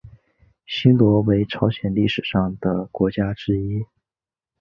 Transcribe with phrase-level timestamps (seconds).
[0.65, 3.85] 新罗为朝鲜历史上的国家之一。